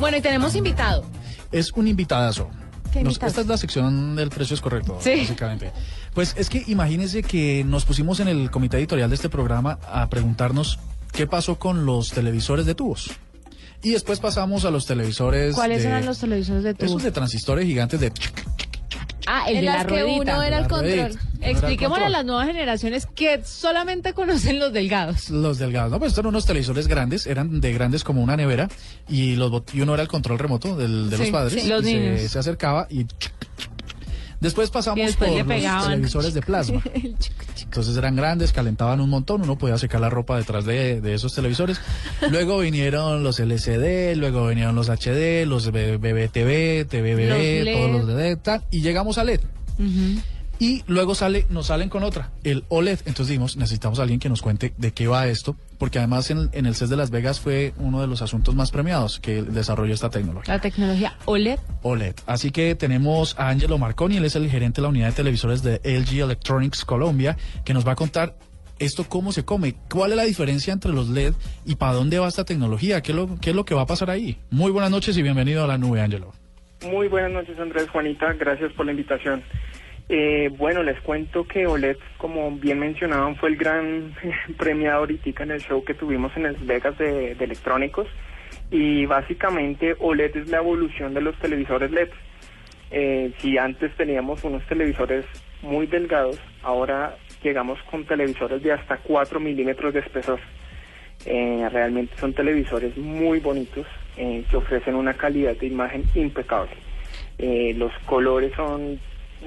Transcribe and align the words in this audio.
Bueno, 0.00 0.16
y 0.16 0.20
tenemos 0.20 0.54
invitado. 0.54 1.04
Es 1.52 1.72
un 1.72 1.86
invitadazo. 1.88 2.48
¿Qué 2.92 3.02
Nos- 3.02 3.12
invitado? 3.14 3.28
esta 3.28 3.40
es 3.42 3.46
la 3.46 3.56
sección 3.58 4.16
del 4.16 4.30
precio 4.30 4.54
es 4.54 4.60
correcto, 4.60 4.98
Sí. 5.00 5.20
básicamente. 5.20 5.72
Pues 6.14 6.34
es 6.36 6.48
que 6.48 6.64
imagínense 6.66 7.22
que 7.22 7.62
nos 7.64 7.84
pusimos 7.84 8.18
en 8.20 8.28
el 8.28 8.50
comité 8.50 8.78
editorial 8.78 9.08
de 9.10 9.14
este 9.16 9.28
programa 9.28 9.78
a 9.92 10.08
preguntarnos 10.08 10.78
qué 11.12 11.26
pasó 11.26 11.58
con 11.58 11.86
los 11.86 12.10
televisores 12.10 12.66
de 12.66 12.74
tubos. 12.74 13.10
Y 13.82 13.90
después 13.92 14.18
pasamos 14.20 14.64
a 14.64 14.70
los 14.70 14.86
televisores 14.86 15.54
¿Cuáles 15.54 15.82
de- 15.82 15.88
eran 15.88 16.04
los 16.04 16.18
televisores 16.18 16.64
de 16.64 16.74
tubo? 16.74 16.86
Esos 16.86 17.02
de 17.02 17.12
transistores 17.12 17.64
gigantes 17.64 18.00
de... 18.00 18.12
Ah, 19.26 19.44
el 19.48 19.56
en 19.56 19.60
de 19.60 19.66
la 19.66 19.72
las 19.76 19.86
que 19.86 19.90
ruedita. 20.02 20.20
uno 20.34 20.42
era 20.42 20.58
el 20.58 20.68
control. 20.68 20.90
ruedita. 20.98 21.20
Expliquémosle 21.42 22.04
a 22.04 22.08
las 22.10 22.24
nuevas 22.24 22.46
generaciones 22.46 23.06
que 23.06 23.42
solamente 23.44 24.12
conocen 24.14 24.58
los 24.58 24.72
delgados. 24.72 25.30
Los 25.30 25.58
delgados, 25.58 25.90
no, 25.90 25.98
pues 25.98 26.12
eran 26.14 26.26
unos 26.26 26.46
televisores 26.46 26.86
grandes, 26.88 27.26
eran 27.26 27.60
de 27.60 27.72
grandes 27.72 28.04
como 28.04 28.22
una 28.22 28.36
nevera 28.36 28.68
y 29.08 29.36
los 29.36 29.50
bot- 29.50 29.74
y 29.74 29.80
uno 29.80 29.94
era 29.94 30.02
el 30.02 30.08
control 30.08 30.38
remoto 30.38 30.76
del- 30.76 31.10
de 31.10 31.18
los 31.18 31.28
padres. 31.30 31.62
sí. 31.62 31.68
Los 31.68 31.82
y 31.84 31.90
se- 31.92 31.98
niños. 32.00 32.20
Se, 32.30 32.38
acercaba 32.38 32.86
y 32.90 33.06
después 34.40 34.70
pasamos 34.70 34.98
Y 34.98 35.02
después 35.02 35.30
por 35.30 35.46
los 35.46 35.84
televisores 35.86 36.34
de 36.34 36.42
plasma. 36.42 36.82
Entonces 37.62 37.96
eran 37.96 38.16
grandes, 38.16 38.52
calentaban 38.52 39.00
un 39.00 39.08
montón, 39.10 39.42
uno 39.42 39.56
podía 39.56 39.78
secar 39.78 40.00
la 40.00 40.10
ropa 40.10 40.36
detrás 40.36 40.64
de, 40.64 41.00
de 41.00 41.14
esos 41.14 41.32
televisores. 41.34 41.80
Luego 42.30 42.58
vinieron 42.58 43.22
los 43.22 43.38
LCD, 43.38 44.16
luego 44.16 44.48
vinieron 44.48 44.74
los 44.74 44.88
HD, 44.88 45.46
los 45.46 45.70
BBTV, 45.70 46.84
TVBB, 46.88 47.72
todos 47.72 47.90
los 47.92 48.08
LED, 48.08 48.38
tal, 48.38 48.64
y 48.72 48.80
llegamos 48.80 49.18
a 49.18 49.24
LED. 49.24 49.40
Y 50.60 50.84
luego 50.86 51.14
sale, 51.14 51.46
nos 51.48 51.68
salen 51.68 51.88
con 51.88 52.02
otra, 52.02 52.32
el 52.44 52.64
OLED. 52.68 53.00
Entonces 53.06 53.28
dijimos, 53.28 53.56
necesitamos 53.56 53.98
a 53.98 54.02
alguien 54.02 54.20
que 54.20 54.28
nos 54.28 54.42
cuente 54.42 54.74
de 54.76 54.92
qué 54.92 55.08
va 55.08 55.26
esto, 55.26 55.56
porque 55.78 55.98
además 55.98 56.30
en, 56.30 56.50
en 56.52 56.66
el 56.66 56.74
CES 56.74 56.90
de 56.90 56.96
Las 56.96 57.10
Vegas 57.10 57.40
fue 57.40 57.72
uno 57.78 58.02
de 58.02 58.06
los 58.06 58.20
asuntos 58.20 58.54
más 58.54 58.70
premiados 58.70 59.20
que 59.20 59.40
desarrolló 59.40 59.94
esta 59.94 60.10
tecnología. 60.10 60.52
La 60.54 60.60
tecnología 60.60 61.16
OLED. 61.24 61.58
OLED. 61.80 62.14
Así 62.26 62.50
que 62.50 62.74
tenemos 62.74 63.38
a 63.38 63.48
Angelo 63.48 63.78
Marconi, 63.78 64.18
él 64.18 64.26
es 64.26 64.36
el 64.36 64.50
gerente 64.50 64.76
de 64.76 64.82
la 64.82 64.88
unidad 64.90 65.06
de 65.06 65.12
televisores 65.14 65.62
de 65.62 65.80
LG 65.82 66.20
Electronics 66.20 66.84
Colombia, 66.84 67.38
que 67.64 67.72
nos 67.72 67.88
va 67.88 67.92
a 67.92 67.96
contar 67.96 68.36
esto 68.78 69.04
cómo 69.08 69.32
se 69.32 69.46
come, 69.46 69.76
cuál 69.90 70.10
es 70.10 70.18
la 70.18 70.24
diferencia 70.24 70.74
entre 70.74 70.92
los 70.92 71.08
LED 71.08 71.32
y 71.64 71.76
para 71.76 71.94
dónde 71.94 72.18
va 72.18 72.28
esta 72.28 72.44
tecnología, 72.44 73.00
qué 73.00 73.12
es 73.12 73.16
lo, 73.16 73.40
qué 73.40 73.50
es 73.50 73.56
lo 73.56 73.64
que 73.64 73.74
va 73.74 73.82
a 73.82 73.86
pasar 73.86 74.10
ahí. 74.10 74.36
Muy 74.50 74.70
buenas 74.70 74.90
noches 74.90 75.16
y 75.16 75.22
bienvenido 75.22 75.64
a 75.64 75.66
la 75.66 75.78
nube, 75.78 76.02
Angelo. 76.02 76.34
Muy 76.82 77.08
buenas 77.08 77.30
noches, 77.30 77.58
Andrés, 77.58 77.88
Juanita, 77.90 78.32
gracias 78.34 78.72
por 78.72 78.84
la 78.84 78.92
invitación. 78.92 79.42
Eh, 80.12 80.50
bueno, 80.58 80.82
les 80.82 81.00
cuento 81.02 81.44
que 81.44 81.68
OLED, 81.68 81.96
como 82.18 82.50
bien 82.50 82.80
mencionaban, 82.80 83.36
fue 83.36 83.50
el 83.50 83.56
gran 83.56 84.12
premiado 84.58 84.98
ahorita 84.98 85.44
en 85.44 85.52
el 85.52 85.60
show 85.60 85.84
que 85.84 85.94
tuvimos 85.94 86.36
en 86.36 86.42
Las 86.42 86.66
Vegas 86.66 86.98
de, 86.98 87.30
electrónicos 87.38 88.08
y 88.72 89.06
básicamente 89.06 89.94
OLED 90.00 90.36
es 90.36 90.48
la 90.48 90.56
evolución 90.56 91.14
de 91.14 91.20
los 91.20 91.38
televisores 91.38 91.92
LED. 91.92 92.08
Eh, 92.90 93.32
si 93.38 93.56
antes 93.56 93.94
teníamos 93.94 94.42
unos 94.42 94.66
televisores 94.66 95.24
muy 95.62 95.86
delgados, 95.86 96.40
ahora 96.64 97.16
llegamos 97.44 97.78
con 97.88 98.04
televisores 98.04 98.60
de 98.64 98.72
hasta 98.72 98.96
4 98.96 99.38
milímetros 99.38 99.94
de 99.94 100.00
espesor. 100.00 100.40
Eh, 101.24 101.68
realmente 101.70 102.16
son 102.16 102.32
televisores 102.32 102.96
muy 102.96 103.38
bonitos 103.38 103.86
eh, 104.16 104.42
que 104.50 104.56
ofrecen 104.56 104.96
una 104.96 105.14
calidad 105.14 105.54
de 105.54 105.68
imagen 105.68 106.02
impecable. 106.16 106.74
Los 107.76 107.92
colores 108.06 108.52
son 108.54 108.98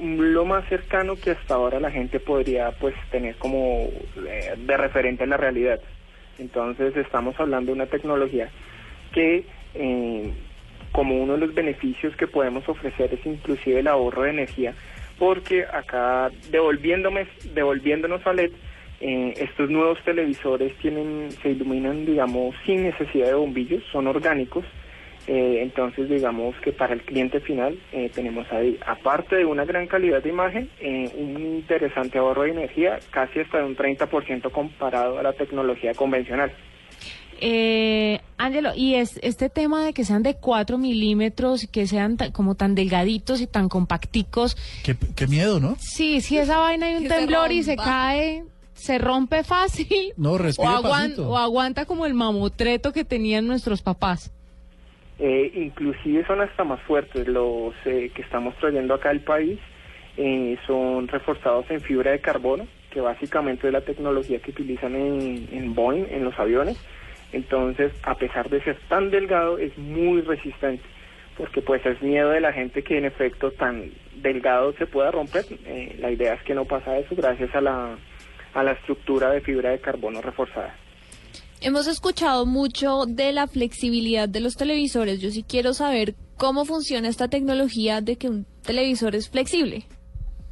lo 0.02 0.46
más 0.46 0.68
cercano 0.70 1.16
que 1.16 1.32
hasta 1.32 1.56
ahora 1.56 1.80
la 1.80 1.92
gente 1.92 2.20
podría 2.20 2.72
pues 2.72 2.96
tener 3.12 3.36
como 3.36 3.90
eh, 4.28 4.54
de 4.58 4.78
referente 4.78 5.24
en 5.24 5.30
la 5.30 5.38
realidad. 5.38 5.80
Entonces 6.40 6.96
estamos 6.98 7.40
hablando 7.40 7.68
de 7.68 7.74
una 7.74 7.86
tecnología 7.86 8.50
que 9.14 9.46
eh, 9.76 10.34
como 10.92 11.22
uno 11.22 11.34
de 11.34 11.40
los 11.40 11.54
beneficios 11.54 12.16
que 12.16 12.28
podemos 12.28 12.68
ofrecer 12.70 13.14
es 13.14 13.26
inclusive 13.26 13.80
el 13.80 13.88
ahorro 13.88 14.24
de 14.24 14.30
energía, 14.30 14.74
porque 15.20 15.66
acá 15.66 16.30
devolviéndome, 16.50 17.28
devolviéndonos 17.54 18.26
a 18.26 18.34
LED, 18.34 18.52
eh, 19.02 19.34
estos 19.38 19.70
nuevos 19.70 20.00
televisores 20.06 20.76
tienen, 20.78 21.30
se 21.42 21.50
iluminan, 21.50 22.06
digamos, 22.06 22.56
sin 22.66 22.84
necesidad 22.84 23.28
de 23.28 23.34
bombillos, 23.34 23.84
son 23.92 24.08
orgánicos. 24.08 24.66
Eh, 25.28 25.60
entonces, 25.62 26.10
digamos 26.10 26.54
que 26.64 26.74
para 26.74 26.94
el 26.94 27.02
cliente 27.02 27.40
final 27.40 27.80
eh, 27.94 28.12
tenemos 28.14 28.46
ahí, 28.52 28.78
aparte 28.86 29.38
de 29.38 29.46
una 29.46 29.64
gran 29.64 29.88
calidad 29.88 30.22
de 30.22 30.30
imagen, 30.30 30.70
eh, 30.82 31.10
un 31.18 31.42
interesante 31.56 32.18
ahorro 32.18 32.42
de 32.44 32.52
energía, 32.52 33.00
casi 33.12 33.40
hasta 33.40 33.60
de 33.60 33.64
un 33.64 33.76
30% 33.78 34.52
comparado 34.52 35.18
a 35.20 35.24
la 35.24 35.32
tecnología 35.34 35.94
convencional. 35.94 36.52
Eh, 37.40 38.22
Ángelo, 38.38 38.72
y 38.76 38.96
es 38.96 39.20
este 39.24 39.50
tema 39.50 39.84
de 39.86 39.94
que 39.94 40.06
sean 40.06 40.24
de 40.24 40.36
4 40.36 40.78
milímetros 40.78 41.64
y 41.64 41.68
que 41.68 41.88
sean 41.88 42.18
como 42.32 42.56
tan 42.56 42.76
delgaditos 42.76 43.42
y 43.42 43.48
tan 43.48 43.70
compacticos. 43.70 44.56
Qué, 44.84 44.96
qué 45.16 45.28
miedo, 45.28 45.60
¿no? 45.60 45.76
Sí, 45.80 46.22
sí, 46.22 46.38
esa 46.38 46.58
vaina 46.58 46.88
hay 46.88 46.96
un 46.96 47.04
se 47.04 47.10
temblor 47.10 47.52
y 47.52 47.64
se 47.64 47.76
cae, 47.76 48.44
se 48.74 48.98
rompe 48.98 49.44
fácil. 49.44 50.14
No, 50.16 50.34
o, 50.34 50.38
respire 50.38 50.70
aguan- 50.70 51.02
pasito. 51.10 51.30
o 51.30 51.38
aguanta 51.38 51.86
como 51.86 52.06
el 52.06 52.14
mamotreto 52.14 52.94
que 52.94 53.04
tenían 53.04 53.48
nuestros 53.48 53.82
papás. 53.82 54.32
Eh, 55.26 55.54
inclusive 55.56 56.26
son 56.26 56.42
hasta 56.42 56.66
más 56.66 56.82
fuertes 56.82 57.30
los 57.30 57.74
eh, 57.86 58.12
que 58.14 58.22
estamos 58.22 58.58
trayendo 58.58 58.94
acá 58.94 59.10
al 59.10 59.22
país. 59.22 59.58
eh, 60.18 60.58
son 60.68 61.08
reforzados 61.08 61.66
en 61.72 61.80
fibra 61.80 62.12
de 62.12 62.20
carbono, 62.20 62.68
que 62.92 63.00
básicamente 63.00 63.68
es 63.68 63.74
la 63.74 63.80
tecnología 63.82 64.40
que 64.40 64.52
utilizan 64.52 64.96
en, 64.96 65.74
Boeing, 65.74 66.08
en 66.12 66.26
los 66.26 66.38
aviones. 66.38 66.78
Entonces, 67.32 67.94
a 68.04 68.16
pesar 68.16 68.50
de 68.50 68.62
ser 68.64 68.78
tan 68.90 69.12
delgado, 69.12 69.58
es 69.58 69.76
muy 69.78 70.22
resistente, 70.22 70.84
porque 71.38 71.62
pues 71.62 71.86
es 71.86 72.02
miedo 72.02 72.30
de 72.32 72.42
la 72.42 72.52
gente 72.52 72.84
que 72.84 72.98
en 72.98 73.06
efecto 73.06 73.52
tan 73.52 73.92
delgado 74.18 74.74
se 74.74 74.88
pueda 74.88 75.10
romper. 75.10 75.46
Eh, 75.66 75.96
la 76.00 76.12
idea 76.12 76.34
es 76.34 76.44
que 76.44 76.54
no 76.54 76.66
pasa 76.66 76.98
eso 76.98 77.16
gracias 77.16 77.56
a 77.56 77.62
la, 77.62 77.96
a 78.54 78.64
la 78.64 78.74
estructura 78.74 79.32
de 79.32 79.40
fibra 79.40 79.70
de 79.70 79.80
carbono 79.80 80.22
reforzada. 80.22 80.76
Hemos 81.66 81.88
escuchado 81.88 82.46
mucho 82.46 83.06
de 83.08 83.32
la 83.32 83.48
flexibilidad 83.48 84.28
de 84.28 84.42
los 84.42 84.58
televisores. 84.58 85.22
Yo 85.22 85.30
sí 85.30 85.46
quiero 85.48 85.74
saber 85.74 86.14
cómo 86.36 86.66
funciona 86.66 87.08
esta 87.08 87.30
tecnología 87.30 88.02
de 88.02 88.18
que 88.18 88.28
un 88.28 88.46
televisor 88.66 89.16
es 89.16 89.30
flexible. 89.30 89.84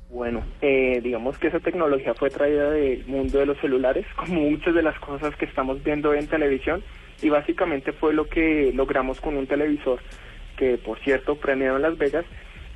Bueno, 0.10 0.42
eh, 0.62 1.02
digamos 1.04 1.38
que 1.38 1.48
esa 1.48 1.60
tecnología 1.60 2.14
fue 2.14 2.30
traída 2.30 2.70
del 2.70 3.06
mundo 3.08 3.40
de 3.40 3.46
los 3.46 3.60
celulares, 3.60 4.06
como 4.16 4.40
muchas 4.40 4.74
de 4.74 4.84
las 4.84 4.98
cosas 5.00 5.36
que 5.36 5.44
estamos 5.44 5.84
viendo 5.84 6.14
en 6.14 6.28
televisión, 6.28 6.82
y 7.22 7.28
básicamente 7.28 7.92
fue 7.92 8.14
lo 8.14 8.30
que 8.30 8.72
logramos 8.74 9.20
con 9.20 9.36
un 9.36 9.48
televisor 9.48 10.00
que, 10.56 10.78
por 10.78 10.98
cierto, 11.04 11.36
premiado 11.36 11.76
en 11.76 11.82
Las 11.82 11.98
Vegas, 11.98 12.24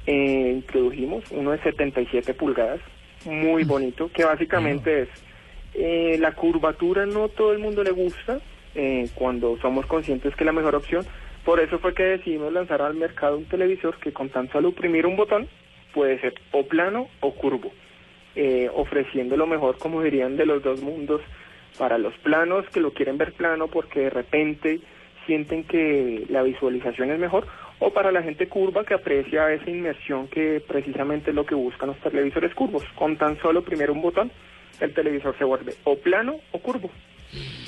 eh, 0.08 0.52
introdujimos 0.58 1.24
uno 1.32 1.52
de 1.52 1.64
77 1.64 2.34
pulgadas, 2.34 2.82
muy 3.26 3.64
bonito, 3.64 4.12
que 4.14 4.26
básicamente 4.26 5.04
es 5.04 5.10
eh, 5.78 6.18
la 6.20 6.34
curvatura 6.34 7.06
no 7.06 7.30
todo 7.30 7.52
el 7.52 7.60
mundo 7.60 7.84
le 7.84 7.92
gusta 7.92 8.40
eh, 8.74 9.10
cuando 9.16 9.58
somos 9.58 9.86
conscientes 9.86 10.36
que 10.36 10.44
es 10.44 10.46
la 10.46 10.52
mejor 10.52 10.76
opción. 10.76 11.06
Por 11.44 11.60
eso 11.60 11.80
fue 11.80 11.94
que 11.94 12.04
decidimos 12.04 12.52
lanzar 12.52 12.82
al 12.82 12.96
mercado 12.96 13.38
un 13.38 13.46
televisor 13.46 13.98
que 13.98 14.12
con 14.12 14.30
tan 14.30 14.50
solo 14.52 14.70
oprimir 14.70 15.06
un 15.06 15.16
botón 15.16 15.48
puede 15.94 16.20
ser 16.20 16.34
o 16.52 16.64
plano 16.64 17.08
o 17.20 17.34
curvo, 17.34 17.72
eh, 18.36 18.70
ofreciendo 18.74 19.38
lo 19.38 19.48
mejor, 19.48 19.78
como 19.78 20.02
dirían, 20.02 20.38
de 20.38 20.46
los 20.46 20.64
dos 20.64 20.82
mundos 20.82 21.22
para 21.78 21.98
los 21.98 22.18
planos 22.20 22.66
que 22.70 22.80
lo 22.80 22.92
quieren 22.92 23.18
ver 23.18 23.34
plano 23.34 23.68
porque 23.68 24.02
de 24.02 24.10
repente 24.10 24.80
sienten 25.26 25.64
que 25.64 26.26
la 26.30 26.44
visualización 26.44 27.12
es 27.12 27.20
mejor 27.20 27.48
o 27.80 27.92
para 27.92 28.12
la 28.12 28.24
gente 28.24 28.48
curva 28.48 28.86
que 28.86 28.94
aprecia 28.94 29.52
esa 29.52 29.70
inmersión 29.70 30.28
que 30.28 30.62
precisamente 30.66 31.32
es 31.32 31.36
lo 31.36 31.46
que 31.46 31.56
buscan 31.56 31.90
los 31.90 32.00
televisores 32.00 32.54
curvos. 32.54 32.84
Con 32.96 33.18
tan 33.18 33.38
solo 33.40 33.60
oprimir 33.60 33.92
un 33.92 34.02
botón, 34.02 34.32
el 34.80 34.94
televisor 34.94 35.38
se 35.38 35.44
vuelve 35.44 35.76
o 35.84 35.98
plano 35.98 36.36
o 36.52 36.60
curvo. 36.60 36.90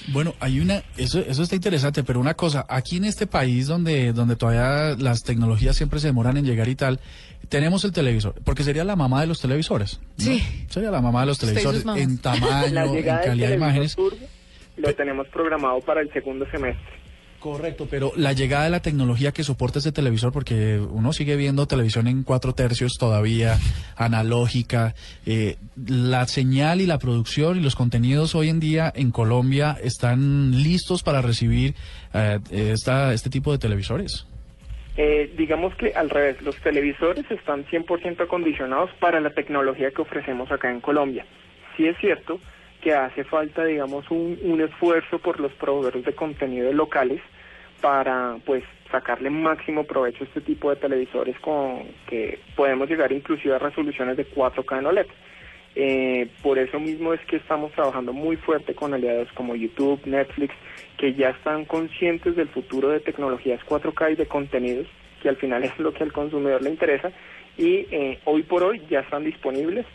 Bueno, 0.10 0.34
hay 0.40 0.60
una, 0.60 0.84
eso, 0.98 1.20
eso 1.20 1.44
está 1.44 1.56
interesante, 1.56 2.04
pero 2.04 2.20
una 2.20 2.36
cosa, 2.36 2.66
aquí 2.70 2.98
en 2.98 3.06
este 3.06 3.28
país 3.28 3.68
donde, 3.68 4.14
donde 4.14 4.36
todavía 4.36 4.96
las 4.98 5.24
tecnologías 5.24 5.76
siempre 5.76 6.00
se 6.00 6.08
demoran 6.08 6.38
en 6.38 6.46
llegar 6.46 6.70
y 6.70 6.76
tal, 6.76 7.00
tenemos 7.50 7.84
el 7.84 7.92
televisor, 7.92 8.36
porque 8.46 8.64
sería 8.64 8.86
la 8.86 8.96
mamá 8.96 9.20
de 9.22 9.28
los 9.28 9.42
televisores. 9.42 10.00
¿no? 10.18 10.24
Sí. 10.24 10.42
Sería 10.70 10.92
la 10.92 11.02
mamá 11.02 11.22
de 11.22 11.28
los 11.28 11.40
televisores 11.40 11.84
en 11.98 12.18
tamaño, 12.22 12.96
en 12.96 13.04
calidad 13.04 13.50
de 13.50 13.56
imágenes. 13.56 13.96
curvo 13.96 14.18
lo 14.78 14.94
tenemos 14.94 15.28
programado 15.30 15.82
para 15.82 16.02
el 16.02 16.12
segundo 16.14 16.46
semestre. 16.52 16.97
Correcto, 17.40 17.88
pero 17.90 18.12
la 18.16 18.34
llegada 18.34 18.64
de 18.64 18.72
la 18.72 18.82
tecnología 18.82 19.32
que 19.32 19.44
soporta 19.44 19.78
ese 19.78 19.92
televisor, 19.92 20.34
porque 20.34 20.80
uno 20.80 21.14
sigue 21.14 21.36
viendo 21.36 21.68
televisión 21.68 22.08
en 22.08 22.24
cuatro 22.24 22.54
tercios 22.54 22.94
todavía, 23.00 23.58
analógica, 23.96 24.96
eh, 25.26 25.58
la 25.76 26.26
señal 26.26 26.82
y 26.82 26.88
la 26.88 26.98
producción 26.98 27.58
y 27.58 27.62
los 27.62 27.76
contenidos 27.76 28.34
hoy 28.34 28.50
en 28.50 28.60
día 28.60 28.92
en 28.96 29.12
Colombia 29.12 29.78
están 29.84 30.64
listos 30.64 31.04
para 31.04 31.22
recibir 31.22 31.76
eh, 32.16 32.40
esta, 32.52 33.14
este 33.14 33.30
tipo 33.30 33.52
de 33.52 33.60
televisores. 33.60 34.26
Eh, 34.98 35.32
digamos 35.38 35.76
que 35.76 35.94
al 35.94 36.10
revés, 36.10 36.42
los 36.42 36.56
televisores 36.58 37.30
están 37.30 37.66
100% 37.66 38.20
acondicionados 38.20 38.90
para 39.00 39.20
la 39.20 39.30
tecnología 39.30 39.92
que 39.92 40.02
ofrecemos 40.02 40.52
acá 40.52 40.72
en 40.72 40.82
Colombia. 40.82 41.24
Sí 41.76 41.86
es 41.86 41.96
cierto 42.00 42.40
que 42.82 42.94
hace 42.94 43.24
falta, 43.24 43.66
digamos, 43.66 44.10
un, 44.12 44.38
un 44.44 44.62
esfuerzo 44.62 45.20
por 45.20 45.40
los 45.40 45.52
proveedores 45.54 46.06
de 46.06 46.14
contenido 46.14 46.72
locales 46.74 47.22
para, 47.82 48.38
pues, 48.46 48.64
sacarle 48.92 49.30
máximo 49.30 49.84
provecho 49.84 50.24
a 50.24 50.28
este 50.28 50.42
tipo 50.42 50.70
de 50.70 50.78
televisores 50.78 51.38
con 51.40 51.84
que 52.08 52.40
podemos 52.56 52.90
llegar 52.90 53.12
inclusive 53.12 53.56
a 53.56 53.60
resoluciones 53.60 54.18
de 54.18 54.26
4K 54.26 54.80
en 54.80 54.86
OLED. 54.86 55.08
Eh, 55.80 56.28
por 56.42 56.58
eso 56.58 56.80
mismo 56.80 57.14
es 57.14 57.22
que 57.28 57.36
estamos 57.36 57.72
trabajando 57.74 58.12
muy 58.12 58.36
fuerte 58.36 58.74
con 58.74 58.94
aliados 58.94 59.32
como 59.34 59.56
YouTube, 59.56 60.02
Netflix, 60.06 60.56
que 60.98 61.14
ya 61.14 61.30
están 61.30 61.66
conscientes 61.66 62.36
del 62.36 62.48
futuro 62.48 62.90
de 62.90 63.00
tecnologías 63.00 63.62
4K 63.64 64.14
y 64.14 64.16
de 64.16 64.26
contenidos, 64.26 64.88
que 65.22 65.30
al 65.30 65.36
final 65.36 65.64
es 65.64 65.78
lo 65.78 65.94
que 65.94 66.04
al 66.04 66.14
consumidor 66.14 66.64
le 66.64 66.72
interesa, 66.72 67.12
y 67.58 67.86
eh, 67.92 68.20
hoy 68.26 68.42
por 68.44 68.64
hoy 68.64 68.82
ya 68.90 69.02
están 69.02 69.24
disponibles. 69.24 69.86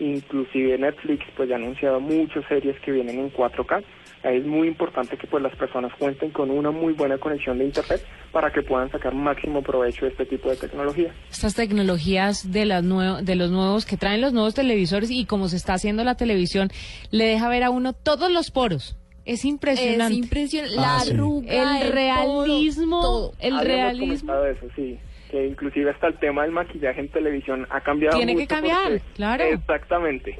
Inclusive 0.00 0.78
Netflix 0.78 1.24
pues 1.36 1.48
ya 1.48 1.54
ha 1.56 1.58
anunciado 1.58 2.00
muchas 2.00 2.44
series 2.48 2.78
que 2.80 2.90
vienen 2.90 3.18
en 3.18 3.30
4K. 3.32 3.82
Ahí 4.22 4.36
es 4.38 4.44
muy 4.46 4.68
importante 4.68 5.16
que 5.16 5.26
pues 5.26 5.42
las 5.42 5.54
personas 5.56 5.92
cuenten 5.98 6.30
con 6.30 6.50
una 6.50 6.70
muy 6.70 6.92
buena 6.92 7.16
conexión 7.18 7.58
de 7.58 7.64
internet 7.66 8.02
para 8.32 8.50
que 8.52 8.62
puedan 8.62 8.90
sacar 8.90 9.14
máximo 9.14 9.62
provecho 9.62 10.04
de 10.04 10.10
este 10.10 10.26
tipo 10.26 10.50
de 10.50 10.56
tecnología. 10.56 11.14
Estas 11.30 11.54
tecnologías 11.54 12.50
de, 12.52 12.66
las 12.66 12.84
nue- 12.84 13.22
de 13.22 13.34
los 13.34 13.50
nuevos 13.50 13.86
que 13.86 13.96
traen 13.96 14.20
los 14.20 14.32
nuevos 14.34 14.54
televisores 14.54 15.10
y 15.10 15.24
como 15.24 15.48
se 15.48 15.56
está 15.56 15.74
haciendo 15.74 16.04
la 16.04 16.16
televisión, 16.16 16.68
le 17.10 17.24
deja 17.24 17.48
ver 17.48 17.62
a 17.62 17.70
uno 17.70 17.92
todos 17.94 18.30
los 18.30 18.50
poros. 18.50 18.96
Es 19.24 19.44
impresionante. 19.44 20.14
Es 20.14 20.18
impresionante. 20.18 20.76
Ah, 20.78 20.96
La 20.98 21.00
sí. 21.00 21.12
arruga, 21.12 21.80
el 21.80 21.88
poro, 21.88 21.94
realismo, 21.94 23.00
todo. 23.00 23.32
el 23.38 23.54
Habíamos 23.54 23.66
realismo. 23.98 24.34
eso, 24.44 24.66
sí. 24.76 24.98
Que 25.30 25.46
inclusive 25.46 25.90
hasta 25.90 26.08
el 26.08 26.18
tema 26.18 26.42
del 26.42 26.50
maquillaje 26.52 27.00
en 27.00 27.08
televisión 27.08 27.66
ha 27.70 27.80
cambiado 27.82 28.16
Tiene 28.16 28.32
que 28.34 28.40
mucho 28.42 28.54
cambiar, 28.54 28.82
porque- 28.84 29.02
claro. 29.14 29.44
Exactamente. 29.44 30.38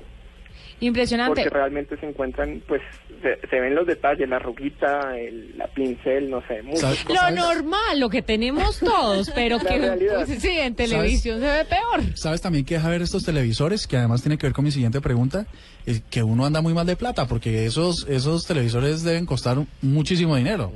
Impresionante. 0.82 1.42
Porque 1.42 1.50
realmente 1.54 1.96
se 1.98 2.06
encuentran, 2.06 2.62
pues, 2.66 2.80
se, 3.22 3.46
se 3.48 3.60
ven 3.60 3.74
los 3.74 3.86
detalles, 3.86 4.26
la 4.28 4.36
arruguita, 4.36 5.14
el, 5.18 5.56
la 5.58 5.66
pincel, 5.66 6.30
no 6.30 6.40
sé, 6.48 6.62
cosas. 6.70 7.04
Lo 7.06 7.30
normal, 7.36 8.00
lo 8.00 8.08
que 8.08 8.22
tenemos 8.22 8.78
todos, 8.78 9.30
pero 9.34 9.58
que 9.58 9.78
pues, 10.24 10.40
sí, 10.40 10.48
en 10.58 10.74
televisión 10.74 11.40
se 11.40 11.46
ve 11.46 11.64
peor. 11.66 12.16
¿Sabes 12.16 12.40
también 12.40 12.64
que 12.64 12.76
deja 12.76 12.88
ver 12.88 13.02
estos 13.02 13.24
televisores? 13.24 13.86
Que 13.86 13.98
además 13.98 14.22
tiene 14.22 14.38
que 14.38 14.46
ver 14.46 14.54
con 14.54 14.64
mi 14.64 14.70
siguiente 14.70 15.02
pregunta. 15.02 15.46
Es 15.84 16.00
que 16.10 16.22
uno 16.22 16.46
anda 16.46 16.62
muy 16.62 16.72
mal 16.72 16.86
de 16.86 16.96
plata 16.96 17.26
porque 17.26 17.66
esos, 17.66 18.06
esos 18.08 18.46
televisores 18.46 19.02
deben 19.04 19.26
costar 19.26 19.58
muchísimo 19.82 20.34
dinero. 20.36 20.72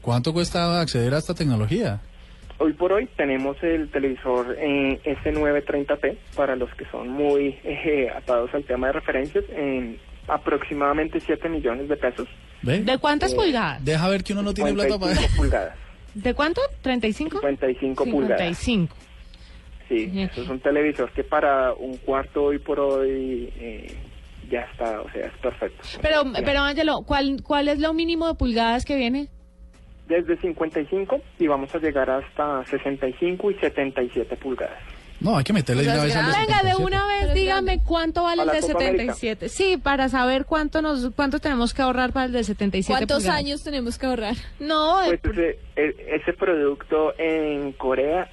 ¿Cuánto 0.00 0.32
cuesta 0.32 0.80
acceder 0.80 1.12
a 1.12 1.18
esta 1.18 1.34
tecnología? 1.34 2.00
Hoy 2.62 2.74
por 2.74 2.92
hoy 2.92 3.08
tenemos 3.16 3.56
el 3.62 3.90
televisor 3.90 4.54
eh, 4.58 5.00
S930P 5.02 6.14
para 6.36 6.56
los 6.56 6.68
que 6.74 6.84
son 6.90 7.08
muy 7.08 7.58
eh, 7.64 8.10
atados 8.14 8.52
al 8.52 8.64
tema 8.64 8.88
de 8.88 8.92
referencias 8.92 9.44
en 9.48 9.98
aproximadamente 10.28 11.20
7 11.20 11.48
millones 11.48 11.88
de 11.88 11.96
pesos. 11.96 12.28
¿Ve? 12.60 12.80
¿De 12.80 12.98
cuántas 12.98 13.34
pulgadas? 13.34 13.82
Deja 13.82 14.06
ver 14.10 14.22
que 14.22 14.34
uno 14.34 14.42
no 14.42 14.52
tiene 14.52 14.74
plata 14.74 14.98
para... 14.98 15.14
55 15.14 15.42
pulgadas. 15.42 15.74
¿De 16.14 16.34
cuánto? 16.34 16.60
¿35? 16.84 17.40
55 17.40 18.04
pulgadas. 18.04 18.58
55. 18.58 18.96
Sí, 19.88 20.08
Ujú. 20.08 20.18
eso 20.18 20.42
es 20.42 20.48
un 20.50 20.60
televisor 20.60 21.10
que 21.12 21.24
para 21.24 21.72
un 21.72 21.96
cuarto 21.96 22.44
hoy 22.44 22.58
por 22.58 22.78
hoy 22.78 23.50
eh, 23.56 23.96
ya 24.50 24.68
está, 24.70 25.00
o 25.00 25.10
sea, 25.12 25.28
es 25.28 25.32
perfecto. 25.40 25.82
Pero, 26.02 26.24
pero 26.44 26.60
Ángelo, 26.60 27.04
¿cuál, 27.06 27.38
¿cuál 27.42 27.68
es 27.68 27.78
lo 27.78 27.94
mínimo 27.94 28.28
de 28.28 28.34
pulgadas 28.34 28.84
que 28.84 28.96
viene? 28.96 29.28
Desde 30.10 30.36
55 30.38 31.20
y 31.38 31.46
vamos 31.46 31.72
a 31.74 31.78
llegar 31.78 32.10
hasta 32.10 32.64
65 32.66 33.50
y 33.52 33.54
77 33.54 34.36
pulgadas. 34.36 34.76
No, 35.20 35.36
hay 35.36 35.44
que 35.44 35.52
meterle 35.52 35.82
de 35.84 35.90
una 35.90 36.02
vez 36.02 36.16
al 36.16 36.24
Venga, 36.26 36.38
de 36.62 36.70
77. 36.70 36.82
una 36.82 37.06
vez 37.06 37.34
dígame 37.34 37.82
cuánto 37.84 38.22
vale 38.22 38.42
el 38.42 38.48
de 38.48 38.54
la 38.54 38.60
Copa 38.60 38.78
América. 38.88 39.14
77. 39.14 39.48
Sí, 39.50 39.76
para 39.76 40.08
saber 40.08 40.46
cuánto 40.46 40.80
nos 40.82 41.10
cuánto 41.14 41.38
tenemos 41.38 41.74
que 41.74 41.82
ahorrar 41.82 42.12
para 42.12 42.24
el 42.26 42.32
de 42.32 42.42
77 42.42 42.92
¿Cuántos 42.92 43.18
pulgadas. 43.18 43.38
años 43.38 43.62
tenemos 43.62 43.98
que 43.98 44.06
ahorrar? 44.06 44.34
No, 44.60 45.02
Pues 45.22 45.36
ese, 45.36 45.58
ese 46.16 46.32
producto 46.32 47.12
en 47.18 47.72
Corea, 47.72 48.28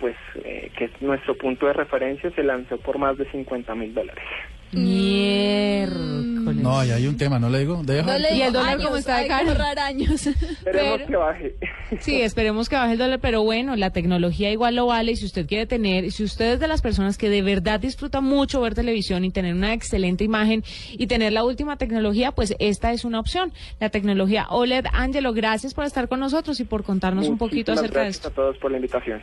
pues 0.00 0.16
eh, 0.44 0.72
que 0.78 0.86
es 0.86 0.90
nuestro 1.02 1.36
punto 1.36 1.66
de 1.66 1.74
referencia, 1.74 2.30
se 2.34 2.42
lanzó 2.42 2.78
por 2.78 2.96
más 2.98 3.16
de 3.18 3.30
50 3.30 3.74
mil 3.74 3.92
dólares. 3.94 4.24
miércoles. 4.72 6.33
No, 6.64 6.78
ahí 6.80 6.90
hay 6.90 7.06
un 7.06 7.16
tema, 7.16 7.38
¿no 7.38 7.48
le 7.48 7.60
digo? 7.60 7.82
Deja 7.84 8.02
No 8.12 8.18
le 8.18 8.34
¿Y 8.36 8.42
el 8.42 8.52
dólar 8.52 8.70
años, 8.74 8.84
cómo 8.86 8.96
está 8.96 9.18
de 9.18 9.28
caro? 9.28 9.52
años. 9.82 10.26
Esperemos 10.26 10.62
Pero- 10.64 11.06
que 11.06 11.16
baje. 11.16 11.54
Sí, 12.00 12.20
esperemos 12.22 12.68
que 12.68 12.74
baje 12.74 12.92
el 12.92 12.98
dólar, 12.98 13.20
pero 13.20 13.42
bueno, 13.44 13.76
la 13.76 13.90
tecnología 13.90 14.50
igual 14.50 14.74
lo 14.74 14.86
vale 14.86 15.12
y 15.12 15.16
si 15.16 15.26
usted 15.26 15.46
quiere 15.46 15.66
tener, 15.66 16.10
si 16.10 16.24
usted 16.24 16.54
es 16.54 16.60
de 16.60 16.66
las 16.66 16.82
personas 16.82 17.16
que 17.18 17.28
de 17.28 17.42
verdad 17.42 17.78
disfruta 17.78 18.20
mucho 18.20 18.60
ver 18.62 18.74
televisión 18.74 19.24
y 19.24 19.30
tener 19.30 19.54
una 19.54 19.72
excelente 19.74 20.24
imagen 20.24 20.64
y 20.92 21.06
tener 21.06 21.32
la 21.32 21.44
última 21.44 21.76
tecnología, 21.76 22.32
pues 22.32 22.54
esta 22.58 22.92
es 22.92 23.04
una 23.04 23.20
opción. 23.20 23.52
La 23.78 23.90
tecnología 23.90 24.46
OLED. 24.48 24.86
Ángelo, 24.92 25.32
gracias 25.34 25.72
por 25.74 25.84
estar 25.84 26.08
con 26.08 26.18
nosotros 26.20 26.58
y 26.58 26.64
por 26.64 26.82
contarnos 26.82 27.28
un 27.28 27.38
poquito 27.38 27.72
acerca 27.72 28.00
de 28.00 28.04
gracias 28.06 28.16
esto. 28.16 28.28
a 28.28 28.32
todos 28.32 28.56
por 28.58 28.70
la 28.72 28.78
invitación. 28.78 29.22